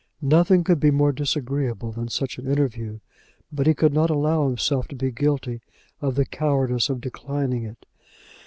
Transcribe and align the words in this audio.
Nothing 0.23 0.63
could 0.63 0.79
be 0.79 0.89
more 0.89 1.11
disagreeable 1.11 1.91
than 1.91 2.07
such 2.07 2.39
an 2.39 2.47
interview, 2.51 3.01
but 3.51 3.67
he 3.67 3.75
could 3.75 3.93
not 3.93 4.09
allow 4.09 4.47
himself 4.47 4.87
to 4.87 4.95
be 4.95 5.11
guilty 5.11 5.61
of 6.01 6.15
the 6.15 6.25
cowardice 6.25 6.89
of 6.89 7.01
declining 7.01 7.65
it. 7.65 7.85